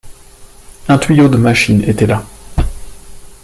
Un 0.87 0.97
tuyau 0.97 1.27
de 1.29 1.37
machine 1.37 1.83
était 1.83 2.07
là. 2.07 2.25